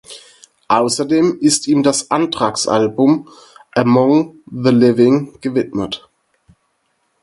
[0.67, 3.27] Außerdem ist ihm das Anthrax-Album
[3.75, 6.09] Among the Living gewidmet.